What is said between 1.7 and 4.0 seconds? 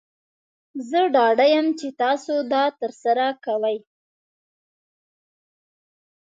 چې تاسو دا ترسره کوئ.